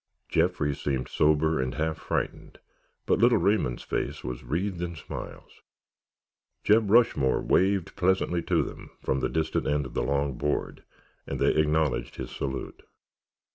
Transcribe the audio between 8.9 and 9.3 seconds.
from the